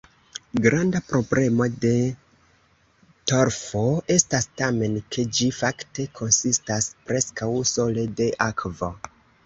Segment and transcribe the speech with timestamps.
[0.61, 1.91] Granda problemo de
[3.33, 3.83] torfo
[4.17, 8.95] estas tamen, ke ĝi fakte konsistas preskaŭ sole de akvo.